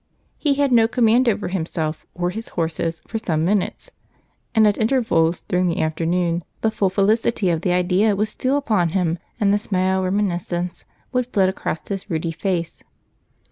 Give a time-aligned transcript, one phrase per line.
[0.39, 3.91] He had no command over himself or his horses for some minutes;
[4.55, 8.89] and at intervals during the afternoon the full felicity of the idea would steal upon
[8.97, 12.83] him, and the smile of reminiscence would flit across his ruddy face.